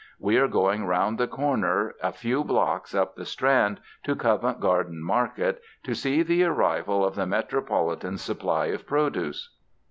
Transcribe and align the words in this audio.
We 0.17 0.37
are 0.37 0.47
going 0.47 0.87
round 0.87 1.19
the 1.19 1.27
corner 1.27 1.93
a 2.01 2.11
few 2.11 2.43
blocks 2.43 2.95
up 2.95 3.13
the 3.13 3.23
Strand, 3.23 3.79
to 4.01 4.15
Covent 4.15 4.59
Garden 4.59 5.03
Market, 5.03 5.61
to 5.83 5.93
see 5.93 6.23
the 6.23 6.43
arrival 6.43 7.05
of 7.05 7.13
the 7.13 7.27
metropolitan 7.27 8.17
supply 8.17 8.65
of 8.69 8.87
produce. 8.87 9.55